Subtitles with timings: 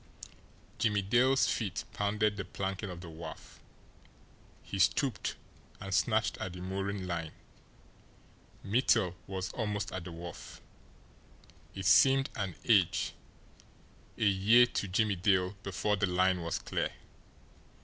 [0.79, 3.59] Jimmie Dale's feet pounded the planking of the wharf.
[4.63, 5.35] He stooped
[5.79, 7.33] and snatched at the mooring line.
[8.63, 10.59] Mittel was almost at the wharf.
[11.75, 13.13] It seemed an age,
[14.17, 16.89] a year to Jimmie Dale before the line was clear.